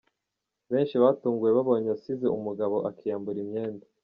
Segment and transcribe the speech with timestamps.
[0.71, 3.85] Benshi batunguwe babonye asize umugabo akiyambura imyenda.